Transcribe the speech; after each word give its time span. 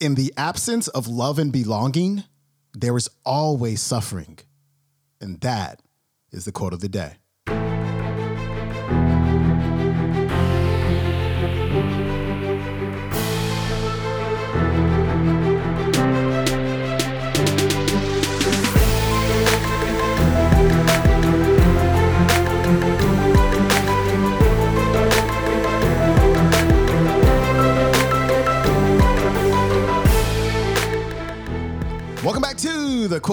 In 0.00 0.14
the 0.14 0.32
absence 0.38 0.88
of 0.88 1.06
love 1.06 1.38
and 1.38 1.52
belonging, 1.52 2.24
there 2.72 2.96
is 2.96 3.10
always 3.22 3.82
suffering. 3.82 4.38
And 5.20 5.38
that 5.42 5.82
is 6.32 6.46
the 6.46 6.52
quote 6.52 6.72
of 6.72 6.80
the 6.80 6.88
day. 6.88 7.16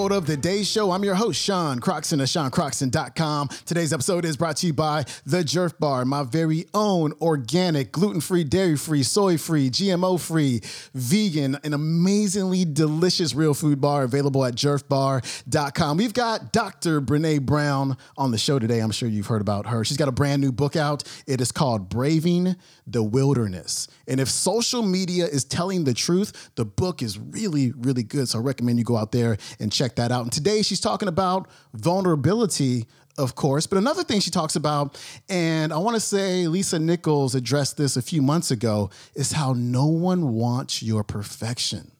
Quote 0.07 0.19
of 0.19 0.25
the 0.25 0.37
Day 0.37 0.63
Show. 0.63 0.91
I'm 0.91 1.03
your 1.03 1.15
host, 1.15 1.41
Sean 1.41 1.79
Croxton 1.79 2.21
of 2.21 2.27
SeanCroxton.com. 2.29 3.49
Today's 3.65 3.91
episode 3.91 4.23
is 4.23 4.37
brought 4.37 4.55
to 4.57 4.67
you 4.67 4.71
by 4.71 5.03
The 5.25 5.39
Jerf 5.39 5.77
Bar, 5.79 6.05
my 6.05 6.23
very 6.23 6.63
own 6.73 7.11
organic, 7.19 7.91
gluten 7.91 8.21
free, 8.21 8.45
dairy 8.45 8.77
free, 8.77 9.03
soy 9.03 9.37
free, 9.37 9.69
GMO 9.69 10.17
free, 10.17 10.61
vegan, 10.93 11.57
and 11.61 11.73
amazingly 11.73 12.63
delicious 12.63 13.35
real 13.35 13.53
food 13.53 13.81
bar 13.81 14.03
available 14.03 14.45
at 14.45 14.55
jerfbar.com. 14.55 15.97
We've 15.97 16.13
got 16.13 16.53
Dr. 16.53 17.01
Brene 17.01 17.41
Brown 17.41 17.97
on 18.15 18.31
the 18.31 18.37
show 18.37 18.59
today. 18.59 18.79
I'm 18.79 18.91
sure 18.91 19.09
you've 19.09 19.27
heard 19.27 19.41
about 19.41 19.67
her. 19.67 19.83
She's 19.83 19.97
got 19.97 20.07
a 20.07 20.13
brand 20.13 20.41
new 20.41 20.53
book 20.53 20.77
out. 20.77 21.03
It 21.27 21.41
is 21.41 21.51
called 21.51 21.89
Braving 21.89 22.55
the 22.85 23.03
Wilderness. 23.03 23.89
And 24.07 24.21
if 24.21 24.29
social 24.29 24.83
media 24.83 25.25
is 25.25 25.43
telling 25.43 25.83
the 25.83 25.93
truth, 25.93 26.51
the 26.55 26.63
book 26.63 27.01
is 27.01 27.19
really, 27.19 27.73
really 27.73 28.03
good. 28.03 28.29
So 28.29 28.39
I 28.39 28.41
recommend 28.41 28.79
you 28.79 28.85
go 28.85 28.95
out 28.95 29.11
there 29.11 29.37
and 29.59 29.69
check 29.69 29.96
that 29.97 30.11
out. 30.11 30.23
And 30.23 30.31
today 30.31 30.61
she's 30.61 30.79
talking 30.79 31.07
about 31.07 31.47
vulnerability 31.73 32.87
of 33.17 33.33
course. 33.35 33.65
But 33.65 33.79
another 33.79 34.03
thing 34.03 34.19
she 34.19 34.29
talks 34.29 34.55
about, 34.55 34.99
and 35.27 35.73
I 35.73 35.77
want 35.77 35.95
to 35.95 35.99
say 35.99 36.47
Lisa 36.47 36.77
Nichols 36.77 37.33
addressed 37.33 37.77
this 37.77 37.97
a 37.97 38.01
few 38.01 38.21
months 38.21 38.51
ago, 38.51 38.91
is 39.15 39.31
how 39.31 39.53
no 39.53 39.87
one 39.87 40.33
wants 40.33 40.83
your 40.83 41.03
perfection. 41.03 41.91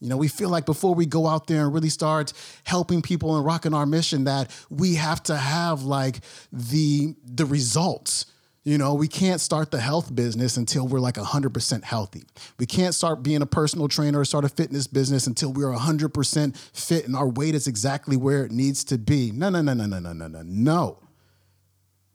You 0.00 0.08
know, 0.10 0.16
we 0.16 0.28
feel 0.28 0.50
like 0.50 0.66
before 0.66 0.94
we 0.94 1.06
go 1.06 1.26
out 1.26 1.46
there 1.46 1.64
and 1.64 1.72
really 1.72 1.88
start 1.88 2.32
helping 2.64 3.00
people 3.00 3.36
and 3.36 3.44
rocking 3.44 3.72
our 3.72 3.86
mission, 3.86 4.24
that 4.24 4.50
we 4.68 4.96
have 4.96 5.22
to 5.24 5.36
have 5.36 5.82
like 5.82 6.20
the 6.52 7.14
the 7.24 7.46
results 7.46 8.26
you 8.64 8.78
know, 8.78 8.94
we 8.94 9.08
can't 9.08 9.42
start 9.42 9.70
the 9.70 9.80
health 9.80 10.14
business 10.14 10.56
until 10.56 10.88
we're 10.88 10.98
like 10.98 11.16
100% 11.16 11.84
healthy. 11.84 12.24
We 12.58 12.64
can't 12.64 12.94
start 12.94 13.22
being 13.22 13.42
a 13.42 13.46
personal 13.46 13.88
trainer 13.88 14.20
or 14.20 14.24
start 14.24 14.46
a 14.46 14.48
fitness 14.48 14.86
business 14.86 15.26
until 15.26 15.52
we're 15.52 15.70
100% 15.70 16.56
fit 16.56 17.06
and 17.06 17.14
our 17.14 17.28
weight 17.28 17.54
is 17.54 17.66
exactly 17.66 18.16
where 18.16 18.42
it 18.42 18.50
needs 18.50 18.82
to 18.84 18.96
be. 18.96 19.30
No, 19.32 19.50
no, 19.50 19.60
no, 19.60 19.74
no, 19.74 19.84
no, 19.84 19.98
no, 19.98 20.12
no, 20.12 20.28
no. 20.28 20.42
No. 20.42 20.98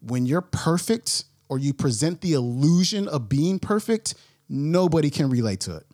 When 0.00 0.26
you're 0.26 0.40
perfect 0.40 1.24
or 1.48 1.58
you 1.58 1.72
present 1.72 2.20
the 2.20 2.32
illusion 2.32 3.06
of 3.06 3.28
being 3.28 3.60
perfect, 3.60 4.14
nobody 4.48 5.08
can 5.08 5.30
relate 5.30 5.60
to 5.60 5.76
it. 5.76 5.86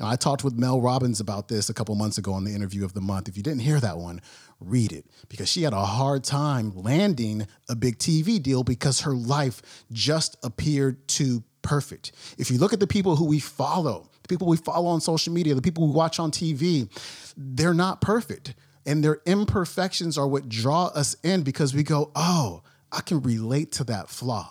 I 0.00 0.16
talked 0.16 0.44
with 0.44 0.54
Mel 0.54 0.80
Robbins 0.80 1.18
about 1.18 1.48
this 1.48 1.68
a 1.68 1.74
couple 1.74 1.94
months 1.96 2.18
ago 2.18 2.32
on 2.32 2.44
the 2.44 2.54
interview 2.54 2.84
of 2.84 2.94
the 2.94 3.00
month. 3.00 3.28
If 3.28 3.36
you 3.36 3.42
didn't 3.42 3.62
hear 3.62 3.80
that 3.80 3.98
one, 3.98 4.20
read 4.60 4.92
it 4.92 5.06
because 5.28 5.48
she 5.48 5.62
had 5.62 5.72
a 5.72 5.84
hard 5.84 6.22
time 6.22 6.72
landing 6.74 7.46
a 7.68 7.74
big 7.74 7.98
TV 7.98 8.40
deal 8.40 8.62
because 8.62 9.00
her 9.00 9.14
life 9.14 9.84
just 9.90 10.36
appeared 10.44 11.08
too 11.08 11.42
perfect. 11.62 12.12
If 12.38 12.50
you 12.50 12.58
look 12.58 12.72
at 12.72 12.80
the 12.80 12.86
people 12.86 13.16
who 13.16 13.24
we 13.24 13.40
follow, 13.40 14.08
the 14.22 14.28
people 14.28 14.46
we 14.46 14.56
follow 14.56 14.88
on 14.88 15.00
social 15.00 15.32
media, 15.32 15.54
the 15.54 15.62
people 15.62 15.86
we 15.86 15.92
watch 15.92 16.20
on 16.20 16.30
TV, 16.30 16.88
they're 17.36 17.74
not 17.74 18.00
perfect. 18.00 18.54
And 18.86 19.02
their 19.02 19.20
imperfections 19.26 20.16
are 20.16 20.26
what 20.26 20.48
draw 20.48 20.86
us 20.86 21.14
in 21.22 21.42
because 21.42 21.74
we 21.74 21.82
go, 21.82 22.10
oh, 22.14 22.62
I 22.90 23.00
can 23.00 23.20
relate 23.20 23.72
to 23.72 23.84
that 23.84 24.08
flaw. 24.08 24.50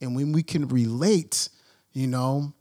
And 0.00 0.14
when 0.14 0.32
we 0.32 0.42
can 0.42 0.68
relate, 0.68 1.48
you 1.92 2.06
know, 2.06 2.52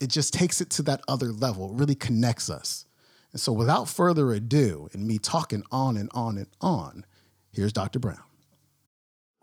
it 0.00 0.08
just 0.08 0.32
takes 0.32 0.60
it 0.60 0.70
to 0.70 0.82
that 0.82 1.02
other 1.06 1.30
level. 1.32 1.70
It 1.70 1.78
really 1.78 1.94
connects 1.94 2.50
us. 2.50 2.86
And 3.32 3.40
so, 3.40 3.52
without 3.52 3.88
further 3.88 4.32
ado, 4.32 4.88
and 4.92 5.06
me 5.06 5.18
talking 5.18 5.62
on 5.70 5.96
and 5.96 6.10
on 6.12 6.36
and 6.36 6.48
on, 6.60 7.04
here's 7.52 7.72
Dr. 7.72 8.00
Brown. 8.00 8.22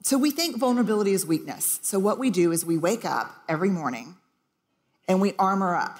So, 0.03 0.17
we 0.17 0.31
think 0.31 0.57
vulnerability 0.57 1.13
is 1.13 1.25
weakness. 1.25 1.79
So, 1.83 1.97
what 1.97 2.19
we 2.19 2.29
do 2.29 2.51
is 2.51 2.65
we 2.65 2.77
wake 2.77 3.05
up 3.05 3.43
every 3.47 3.69
morning 3.69 4.17
and 5.07 5.21
we 5.21 5.33
armor 5.39 5.75
up. 5.75 5.99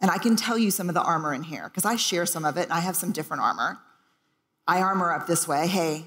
And 0.00 0.10
I 0.10 0.18
can 0.18 0.36
tell 0.36 0.58
you 0.58 0.70
some 0.70 0.88
of 0.88 0.94
the 0.94 1.02
armor 1.02 1.32
in 1.32 1.44
here 1.44 1.68
because 1.68 1.84
I 1.84 1.96
share 1.96 2.26
some 2.26 2.44
of 2.44 2.56
it 2.56 2.64
and 2.64 2.72
I 2.72 2.80
have 2.80 2.96
some 2.96 3.12
different 3.12 3.42
armor. 3.42 3.78
I 4.66 4.80
armor 4.80 5.12
up 5.12 5.26
this 5.26 5.46
way. 5.46 5.66
Hey, 5.66 6.06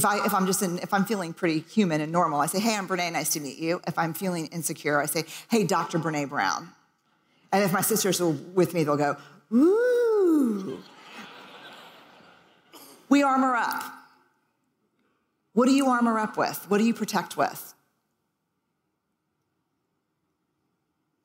if, 0.00 0.06
I, 0.06 0.24
if 0.24 0.32
I'm 0.32 0.46
just 0.46 0.62
in, 0.62 0.78
if 0.78 0.94
I'm 0.94 1.04
feeling 1.04 1.34
pretty 1.34 1.60
human 1.60 2.00
and 2.00 2.10
normal, 2.10 2.40
I 2.40 2.46
say, 2.46 2.58
hey, 2.58 2.74
I'm 2.74 2.88
Brene, 2.88 3.12
nice 3.12 3.34
to 3.34 3.40
meet 3.40 3.58
you. 3.58 3.82
If 3.86 3.98
I'm 3.98 4.14
feeling 4.14 4.46
insecure, 4.46 4.98
I 4.98 5.04
say, 5.04 5.24
hey, 5.50 5.64
Dr. 5.64 5.98
Brene 5.98 6.26
Brown. 6.26 6.70
And 7.52 7.62
if 7.62 7.70
my 7.70 7.82
sisters 7.82 8.18
are 8.18 8.30
with 8.30 8.72
me, 8.72 8.82
they'll 8.82 8.96
go, 8.96 9.18
ooh. 9.52 10.78
we 13.10 13.22
armor 13.22 13.54
up. 13.54 13.82
What 15.52 15.66
do 15.66 15.72
you 15.72 15.88
armor 15.88 16.18
up 16.18 16.38
with? 16.38 16.64
What 16.68 16.78
do 16.78 16.84
you 16.84 16.94
protect 16.94 17.36
with? 17.36 17.74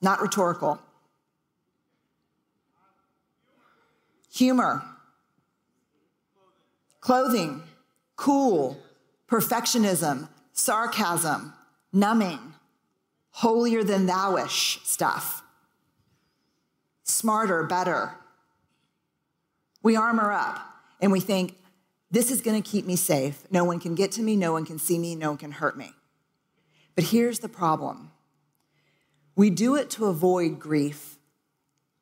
Not 0.02 0.20
rhetorical. 0.20 0.82
Humor. 4.34 4.84
Clothing. 7.00 7.64
Cool. 8.16 8.78
Perfectionism. 9.28 10.30
Sarcasm. 10.54 11.54
Numbing. 11.92 12.54
Holier 13.32 13.84
than 13.84 14.06
thou-ish 14.06 14.80
stuff 14.84 15.44
smarter, 17.06 17.64
better. 17.64 18.12
We 19.82 19.96
armor 19.96 20.32
up 20.32 20.60
and 21.00 21.12
we 21.12 21.20
think, 21.20 21.56
this 22.12 22.32
is 22.32 22.42
going 22.42 22.62
to 22.62 22.70
keep 22.70 22.86
me 22.86 22.96
safe. 22.96 23.44
No 23.52 23.64
one 23.64 23.80
can 23.80 23.96
get 23.96 24.12
to 24.14 24.22
me, 24.22 24.36
no 24.36 24.52
one 24.52 24.66
can 24.66 24.78
see 24.78 25.00
me, 25.00 25.16
no 25.16 25.30
one 25.30 25.38
can 25.38 25.52
hurt 25.52 25.78
me. 25.78 25.92
But 26.96 27.06
here's 27.06 27.40
the 27.40 27.50
problem 27.50 28.12
we 29.36 29.50
do 29.50 29.76
it 29.76 29.90
to 29.92 30.06
avoid 30.06 30.60
grief, 30.60 31.18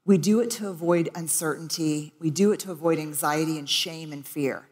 we 0.05 0.17
do 0.17 0.39
it 0.39 0.51
to 0.51 0.69
avoid 0.69 1.09
uncertainty, 1.15 2.13
we 2.19 2.29
do 2.29 2.51
it 2.51 2.59
to 2.61 2.71
avoid 2.71 2.99
anxiety 2.99 3.57
and 3.57 3.69
shame 3.69 4.11
and 4.11 4.25
fear. 4.25 4.67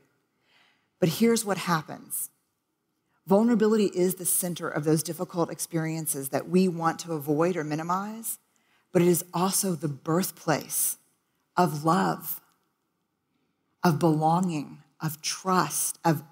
But 1.02 1.10
here's 1.10 1.44
what 1.44 1.58
happens 1.58 2.30
vulnerability 3.28 3.92
is 3.94 4.16
the 4.16 4.26
center 4.26 4.70
of 4.70 4.86
those 4.86 5.04
difficult 5.04 5.52
experiences 5.52 6.30
that 6.30 6.48
we 6.48 6.70
want 6.70 7.00
to 7.00 7.14
avoid 7.14 7.58
or 7.58 7.64
minimize 7.64 8.40
but 8.92 9.02
it 9.02 9.08
is 9.08 9.24
also 9.34 9.74
the 9.74 9.88
birthplace 9.88 10.98
of 11.56 11.84
love, 11.84 12.42
of 13.84 14.00
belonging, 14.00 14.80
of 15.00 15.22
trust, 15.22 15.98
of 16.04 16.24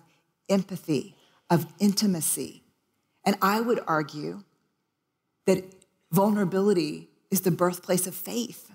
empathy, 0.49 1.15
of 1.49 1.65
intimacy. 1.79 2.63
And 3.25 3.37
I 3.41 3.61
would 3.61 3.79
argue 3.87 4.43
that 5.45 5.63
vulnerability 6.11 7.09
is 7.31 7.41
the 7.41 7.51
birthplace 7.51 8.07
of 8.07 8.15
faith. 8.15 8.71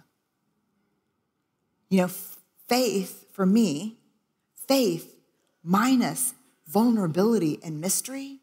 You 1.89 2.03
know, 2.03 2.11
faith 2.69 3.27
for 3.33 3.47
me, 3.47 3.99
faith 4.67 5.14
minus 5.65 6.35
vulnerability 6.69 7.59
and 7.65 7.81
mystery 7.81 8.41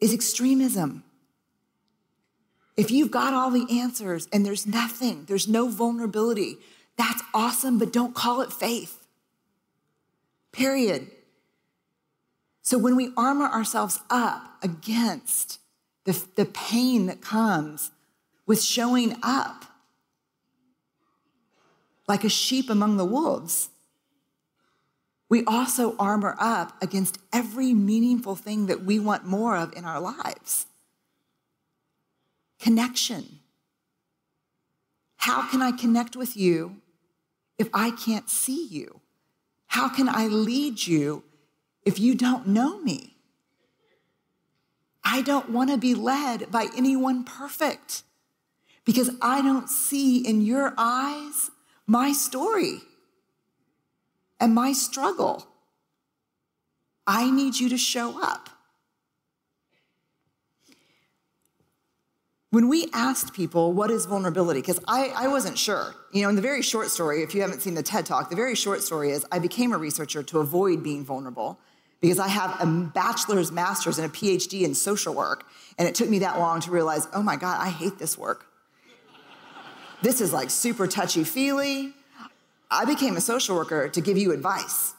is 0.00 0.12
extremism. 0.12 1.04
If 2.76 2.90
you've 2.90 3.10
got 3.10 3.34
all 3.34 3.50
the 3.50 3.66
answers 3.80 4.28
and 4.32 4.44
there's 4.44 4.66
nothing, 4.66 5.24
there's 5.26 5.48
no 5.48 5.68
vulnerability, 5.68 6.58
that's 6.96 7.22
awesome, 7.32 7.78
but 7.78 7.92
don't 7.92 8.14
call 8.14 8.40
it 8.40 8.52
faith. 8.52 9.06
Period. 10.52 11.10
So 12.62 12.76
when 12.78 12.96
we 12.96 13.12
armor 13.16 13.46
ourselves 13.46 14.00
up 14.10 14.62
against 14.62 15.58
the, 16.04 16.24
the 16.36 16.44
pain 16.44 17.06
that 17.06 17.20
comes 17.20 17.90
with 18.46 18.62
showing 18.62 19.16
up 19.22 19.64
like 22.06 22.24
a 22.24 22.28
sheep 22.28 22.70
among 22.70 22.96
the 22.96 23.04
wolves, 23.04 23.70
we 25.28 25.44
also 25.44 25.94
armor 25.98 26.36
up 26.38 26.82
against 26.82 27.18
every 27.32 27.74
meaningful 27.74 28.34
thing 28.34 28.66
that 28.66 28.84
we 28.84 28.98
want 28.98 29.26
more 29.26 29.56
of 29.56 29.74
in 29.76 29.84
our 29.84 30.00
lives 30.00 30.66
connection. 32.58 33.38
How 35.16 35.48
can 35.48 35.62
I 35.62 35.70
connect 35.70 36.16
with 36.16 36.36
you 36.36 36.76
if 37.56 37.68
I 37.72 37.92
can't 37.92 38.28
see 38.28 38.66
you? 38.66 39.00
How 39.66 39.88
can 39.88 40.08
I 40.08 40.26
lead 40.26 40.86
you 40.86 41.22
if 41.84 42.00
you 42.00 42.14
don't 42.14 42.48
know 42.48 42.80
me? 42.80 43.14
I 45.04 45.22
don't 45.22 45.50
want 45.50 45.70
to 45.70 45.78
be 45.78 45.94
led 45.94 46.50
by 46.50 46.66
anyone 46.76 47.24
perfect 47.24 48.02
because 48.84 49.10
I 49.22 49.40
don't 49.40 49.68
see 49.68 50.18
in 50.18 50.40
your 50.42 50.74
eyes 50.76 51.50
my 51.86 52.12
story 52.12 52.80
and 54.40 54.54
my 54.54 54.72
struggle. 54.72 55.46
I 57.06 57.30
need 57.30 57.58
you 57.58 57.68
to 57.70 57.78
show 57.78 58.22
up. 58.22 58.50
When 62.50 62.68
we 62.68 62.88
asked 62.94 63.34
people, 63.34 63.72
what 63.72 63.90
is 63.90 64.06
vulnerability? 64.06 64.60
Because 64.60 64.80
I, 64.88 65.12
I 65.14 65.28
wasn't 65.28 65.58
sure. 65.58 65.94
You 66.12 66.22
know, 66.22 66.30
in 66.30 66.34
the 66.34 66.42
very 66.42 66.62
short 66.62 66.88
story, 66.88 67.22
if 67.22 67.34
you 67.34 67.42
haven't 67.42 67.60
seen 67.60 67.74
the 67.74 67.82
TED 67.82 68.06
Talk, 68.06 68.30
the 68.30 68.36
very 68.36 68.54
short 68.54 68.82
story 68.82 69.10
is 69.10 69.26
I 69.30 69.38
became 69.38 69.72
a 69.72 69.78
researcher 69.78 70.22
to 70.22 70.38
avoid 70.38 70.82
being 70.82 71.04
vulnerable 71.04 71.58
because 72.00 72.18
I 72.18 72.28
have 72.28 72.56
a 72.60 72.66
bachelor's, 72.66 73.52
master's, 73.52 73.98
and 73.98 74.06
a 74.06 74.14
PhD 74.14 74.62
in 74.62 74.74
social 74.74 75.14
work. 75.14 75.44
And 75.78 75.86
it 75.86 75.94
took 75.94 76.08
me 76.08 76.20
that 76.20 76.38
long 76.38 76.60
to 76.60 76.70
realize, 76.70 77.06
oh 77.12 77.22
my 77.22 77.36
God, 77.36 77.60
I 77.60 77.68
hate 77.68 77.98
this 77.98 78.16
work. 78.16 78.46
This 80.00 80.20
is 80.20 80.32
like 80.32 80.48
super 80.48 80.86
touchy 80.86 81.24
feely. 81.24 81.92
I 82.70 82.84
became 82.84 83.16
a 83.16 83.20
social 83.20 83.56
worker 83.56 83.88
to 83.88 84.00
give 84.00 84.18
you 84.18 84.32
advice. 84.32 84.94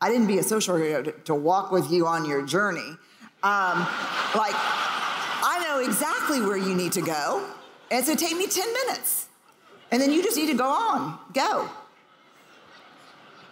I 0.00 0.10
didn't 0.10 0.26
be 0.26 0.38
a 0.38 0.42
social 0.42 0.74
worker 0.74 1.12
to, 1.12 1.34
walk 1.34 1.70
with 1.70 1.90
you 1.90 2.06
on 2.06 2.24
your 2.24 2.44
journey. 2.44 2.96
Um, 3.42 3.78
like, 4.34 4.54
I 4.54 5.64
know 5.68 5.84
exactly 5.84 6.40
where 6.40 6.56
you 6.56 6.74
need 6.74 6.92
to 6.92 7.02
go. 7.02 7.44
And 7.90 8.00
it's 8.00 8.08
gonna 8.08 8.18
take 8.18 8.36
me 8.36 8.46
10 8.46 8.72
minutes. 8.72 9.28
And 9.90 10.00
then 10.02 10.10
you 10.10 10.22
just 10.22 10.36
need 10.36 10.48
to 10.48 10.56
go 10.56 10.68
on, 10.68 11.18
go. 11.32 11.68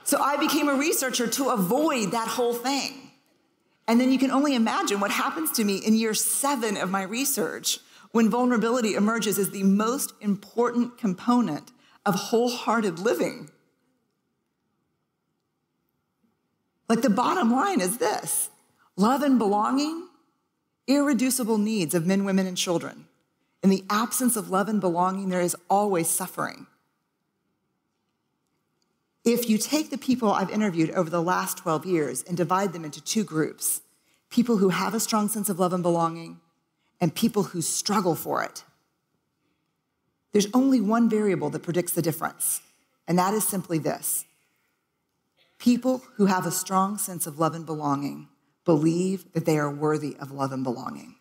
So 0.05 0.21
I 0.21 0.37
became 0.37 0.69
a 0.69 0.75
researcher 0.75 1.27
to 1.27 1.51
avoid 1.51 2.11
that 2.13 2.29
whole 2.29 2.53
thing. 2.53 3.11
And 3.87 4.01
then 4.01 4.11
you 4.11 4.19
can 4.19 4.31
only 4.31 4.55
imagine 4.55 5.01
what 5.01 5.11
happens 5.11 5.53
to 5.53 5.65
me 5.65 5.77
in 5.77 5.95
year 5.95 6.15
seven 6.15 6.77
of 6.77 6.91
my 6.91 7.03
research 7.03 7.79
when 8.13 8.31
vulnerability 8.31 8.95
emerges 8.95 9.39
as 9.39 9.51
the 9.51 9.63
most 9.63 10.13
important 10.21 10.99
component 10.99 11.71
of 12.07 12.15
wholehearted 12.15 12.99
living. 12.99 13.51
Like 16.89 17.03
the 17.03 17.11
bottom 17.11 17.51
line 17.51 17.81
is 17.81 17.99
this 17.99 18.51
love 18.97 19.23
and 19.23 19.39
belonging, 19.39 20.09
irreducible 20.87 21.59
needs 21.59 21.95
of 21.95 22.07
men, 22.07 22.25
women, 22.25 22.47
and 22.47 22.57
children. 22.57 23.07
In 23.63 23.71
the 23.71 23.85
absence 23.89 24.37
of 24.37 24.51
love 24.51 24.69
and 24.69 24.81
belonging, 24.81 25.31
there 25.31 25.41
is 25.41 25.57
always 25.71 26.09
suffering. 26.09 26.67
If 29.25 29.49
you 29.49 29.57
take 29.57 29.89
the 29.89 29.97
people 29.97 30.31
I've 30.31 30.51
interviewed 30.51 30.91
over 30.91 31.09
the 31.09 31.23
last 31.23 31.57
12 31.57 31.87
years 31.87 32.23
and 32.23 32.37
divide 32.37 32.75
them 32.75 32.85
into 32.85 33.01
two 33.01 33.25
groups 33.25 33.81
people 34.29 34.57
who 34.57 34.71
have 34.71 34.95
a 34.95 35.01
strong 35.01 35.29
sense 35.29 35.49
of 35.49 35.61
love 35.61 35.73
and 35.73 35.83
belonging, 35.83 36.41
and 37.01 37.15
people 37.15 37.45
who 37.45 37.63
struggle 37.63 38.17
for 38.17 38.43
it, 38.43 38.65
there's 40.35 40.49
only 40.53 40.81
one 40.81 41.09
variable 41.09 41.49
that 41.51 41.63
predicts 41.63 41.93
the 41.93 42.03
difference, 42.03 42.61
and 43.07 43.17
that 43.21 43.35
is 43.35 43.47
simply 43.47 43.79
this 43.79 44.27
people 45.61 46.03
who 46.17 46.27
have 46.27 46.45
a 46.45 46.51
strong 46.51 46.99
sense 46.99 47.27
of 47.27 47.39
love 47.39 47.55
and 47.55 47.65
belonging 47.65 48.29
believe 48.65 49.33
that 49.33 49.47
they 49.47 49.57
are 49.57 49.71
worthy 49.71 50.17
of 50.19 50.33
love 50.33 50.51
and 50.51 50.65
belonging. 50.65 51.15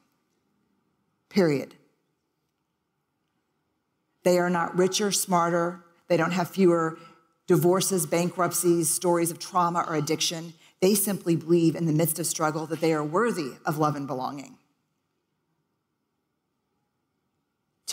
Period. 1.30 1.76
They 4.24 4.40
are 4.40 4.50
not 4.50 4.76
richer, 4.76 5.12
smarter, 5.12 5.86
they 6.08 6.18
don't 6.18 6.32
have 6.32 6.50
fewer 6.50 6.98
divorces, 7.46 8.08
bankruptcies, 8.08 8.90
stories 8.90 9.30
of 9.30 9.38
trauma 9.38 9.86
or 9.88 9.96
addiction. 9.96 10.54
They 10.82 10.96
simply 10.96 11.36
believe 11.36 11.76
in 11.76 11.86
the 11.86 11.94
midst 11.94 12.18
of 12.18 12.26
struggle 12.26 12.66
that 12.66 12.82
they 12.82 12.94
are 12.94 13.04
worthy 13.04 13.52
of 13.66 13.78
love 13.78 13.96
and 13.96 14.08
belonging. 14.08 14.58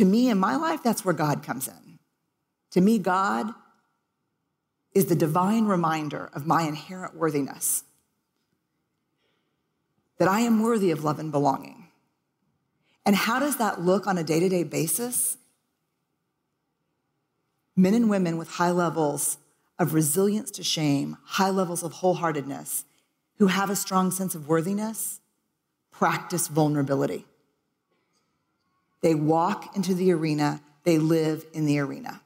To 0.00 0.06
me, 0.06 0.30
in 0.30 0.38
my 0.38 0.56
life, 0.56 0.82
that's 0.82 1.04
where 1.04 1.12
God 1.12 1.42
comes 1.42 1.68
in. 1.68 1.98
To 2.70 2.80
me, 2.80 2.98
God 2.98 3.52
is 4.94 5.04
the 5.04 5.14
divine 5.14 5.66
reminder 5.66 6.30
of 6.32 6.46
my 6.46 6.62
inherent 6.62 7.14
worthiness, 7.14 7.84
that 10.16 10.26
I 10.26 10.40
am 10.40 10.62
worthy 10.62 10.90
of 10.90 11.04
love 11.04 11.18
and 11.18 11.30
belonging. 11.30 11.88
And 13.04 13.14
how 13.14 13.38
does 13.40 13.58
that 13.58 13.82
look 13.82 14.06
on 14.06 14.16
a 14.16 14.24
day 14.24 14.40
to 14.40 14.48
day 14.48 14.62
basis? 14.62 15.36
Men 17.76 17.92
and 17.92 18.08
women 18.08 18.38
with 18.38 18.52
high 18.52 18.70
levels 18.70 19.36
of 19.78 19.92
resilience 19.92 20.50
to 20.52 20.64
shame, 20.64 21.18
high 21.24 21.50
levels 21.50 21.82
of 21.82 21.92
wholeheartedness, 21.92 22.84
who 23.36 23.48
have 23.48 23.68
a 23.68 23.76
strong 23.76 24.10
sense 24.10 24.34
of 24.34 24.48
worthiness, 24.48 25.20
practice 25.90 26.48
vulnerability. 26.48 27.26
They 29.02 29.14
walk 29.14 29.76
into 29.76 29.94
the 29.94 30.12
arena, 30.12 30.60
they 30.84 30.98
live 30.98 31.44
in 31.52 31.66
the 31.66 31.78
arena. 31.78 32.20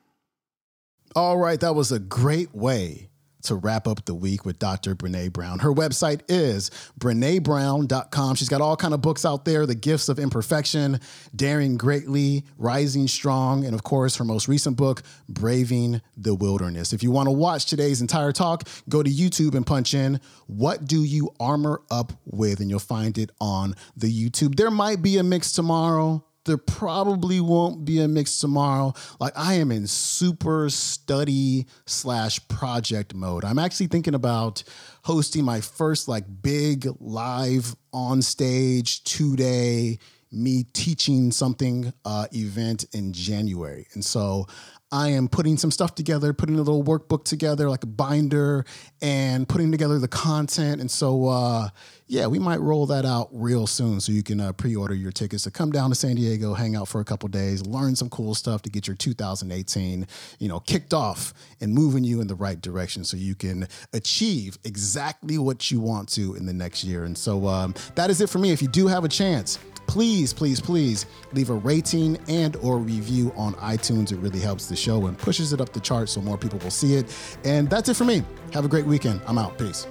All 1.17 1.39
right, 1.39 1.61
that 1.61 1.75
was 1.75 1.93
a 1.93 1.99
great 1.99 2.55
way 2.55 3.09
to 3.45 3.55
wrap 3.55 3.87
up 3.87 4.05
the 4.05 4.15
week 4.15 4.45
with 4.45 4.59
Dr. 4.59 4.95
Brene 4.95 5.33
Brown. 5.33 5.61
Her 5.61 5.73
website 5.73 6.23
is 6.29 6.71
brenebrown.com. 6.99 8.35
She's 8.37 8.49
got 8.49 8.61
all 8.61 8.77
kind 8.77 8.95
of 8.95 9.01
books 9.01 9.25
out 9.25 9.45
there, 9.45 9.67
The 9.67 9.75
Gifts 9.75 10.09
of 10.09 10.19
Imperfection, 10.19 11.01
Daring 11.37 11.77
Greatly, 11.77 12.45
Rising 12.59 13.07
Strong, 13.07 13.65
and 13.65 13.75
of 13.75 13.83
course, 13.83 14.17
her 14.17 14.25
most 14.25 14.49
recent 14.49 14.77
book, 14.77 15.03
Braving 15.29 16.01
the 16.17 16.35
Wilderness. 16.35 16.93
If 16.93 17.03
you 17.03 17.11
want 17.11 17.27
to 17.27 17.33
watch 17.33 17.67
today's 17.67 18.01
entire 18.01 18.33
talk, 18.33 18.69
go 18.89 19.03
to 19.03 19.11
YouTube 19.11 19.55
and 19.55 19.67
punch 19.67 19.95
in, 19.95 20.21
What 20.47 20.87
Do 20.87 21.05
You 21.05 21.35
Armor 21.39 21.83
Up 21.91 22.13
With? 22.25 22.61
And 22.61 22.71
you'll 22.71 22.79
find 22.79 23.17
it 23.19 23.31
on 23.41 23.75
the 23.97 24.11
YouTube. 24.11 24.57
There 24.57 24.71
might 24.71 25.03
be 25.03 25.19
a 25.19 25.23
mix 25.23 25.53
tomorrow 25.53 26.25
there 26.45 26.59
probably 26.59 27.41
won't 27.41 27.85
be 27.85 28.01
a 28.01 28.09
mix 28.09 28.39
tomorrow. 28.39 28.93
Like 29.21 29.33
I 29.37 29.55
am 29.55 29.73
in 29.73 29.87
super 29.87 30.69
study 30.71 31.67
slash 31.87 32.47
project 32.49 33.15
mode. 33.15 33.45
I'm 33.45 33.59
actually 33.59 33.87
thinking 33.87 34.15
about 34.15 34.63
hosting 35.03 35.45
my 35.45 35.61
first 35.61 36.09
like 36.09 36.25
big 36.43 36.87
live 37.01 37.75
on 37.93 38.23
stage 38.23 39.05
two 39.05 39.37
day 39.37 39.99
me 40.35 40.65
teaching 40.73 41.31
something 41.31 41.93
uh, 42.05 42.27
event 42.33 42.85
in 42.93 43.13
January. 43.13 43.87
And 43.95 44.05
so 44.05 44.47
I 44.93 45.09
am 45.09 45.29
putting 45.29 45.57
some 45.57 45.71
stuff 45.71 45.95
together, 45.95 46.33
putting 46.33 46.55
a 46.55 46.59
little 46.59 46.85
workbook 46.85 47.25
together, 47.25 47.69
like 47.69 47.83
a 47.83 47.89
binder, 47.89 48.65
and 49.03 49.49
putting 49.49 49.73
together 49.73 49.99
the 49.99 50.09
content. 50.09 50.81
And 50.81 50.91
so, 50.91 51.27
uh, 51.27 51.69
yeah, 52.07 52.27
we 52.27 52.39
might 52.39 52.61
roll 52.61 52.87
that 52.87 53.05
out 53.05 53.29
real 53.33 53.67
soon 53.67 53.99
so 53.99 54.13
you 54.13 54.23
can 54.23 54.41
uh, 54.41 54.53
pre 54.53 54.77
order 54.77 54.95
your 54.95 55.11
tickets 55.11 55.43
to 55.45 55.51
come 55.51 55.73
down 55.73 55.91
to 55.91 55.97
San 55.97 56.17
Diego, 56.17 56.55
hang 56.55 56.77
out 56.77 56.87
for 56.87 57.01
a 57.01 57.05
couple 57.05 57.29
days, 57.29 57.67
learn 57.67 57.97
some 57.97 58.09
cool 58.09 58.35
stuff 58.35 58.63
to 58.63 58.71
get 58.71 58.87
your 58.87 58.95
2018, 58.95 60.07
you 60.39 60.49
know, 60.49 60.61
kicked 60.61 60.95
off 60.95 61.35
and 61.61 61.75
moving 61.75 62.05
you 62.05 62.21
in 62.21 62.27
the 62.27 62.35
right 62.35 62.61
direction 62.61 63.05
so 63.05 63.17
you 63.17 63.35
can 63.35 63.67
achieve 63.95 64.59
exactly 64.65 65.39
what 65.39 65.71
you 65.71 65.81
want 65.81 66.09
to 66.11 66.35
in 66.35 66.47
the 66.47 66.53
next 66.53 66.85
year. 66.85 67.05
And 67.05 67.17
so, 67.17 67.47
um, 67.49 67.75
that 67.95 68.11
is 68.11 68.21
it 68.21 68.29
for 68.29 68.39
me. 68.39 68.53
If 68.53 68.63
you 68.63 68.69
do 68.69 68.87
have 68.87 69.05
a 69.05 69.09
chance, 69.09 69.59
please, 69.87 70.33
please, 70.33 70.61
please 70.61 71.07
leave 71.33 71.51
a 71.51 71.55
rating 71.55 72.19
and 72.29 72.57
or 72.57 72.79
review 72.79 73.33
on 73.37 73.55
iTunes. 73.55 74.13
It 74.13 74.17
really 74.17 74.41
helps 74.41 74.69
the 74.69 74.77
show 74.77 75.07
and 75.07 75.17
pushes 75.17 75.53
it 75.53 75.61
up 75.61 75.73
the 75.73 75.81
chart 75.81 76.09
so 76.09 76.21
more 76.21 76.39
people 76.39 76.59
will 76.61 76.71
see 76.71 76.95
it. 76.95 77.15
And 77.45 77.69
that's 77.71 77.89
it 77.89 77.95
for 77.95 78.05
me. 78.05 78.23
Have 78.53 78.65
a 78.65 78.69
great 78.69 78.87
weekend. 78.87 79.21
I'm 79.27 79.39
out. 79.39 79.59
Peace. 79.59 79.87